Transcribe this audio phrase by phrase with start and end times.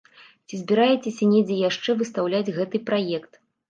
[0.47, 3.43] Ці збіраецеся недзе яшчэ выстаўляць гэты праект?